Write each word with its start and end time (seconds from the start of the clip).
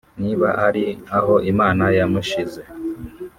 niba 0.21 0.47
ari 0.67 0.83
aho 1.17 1.33
Imana 1.51 1.83
yamushyize 1.97 2.61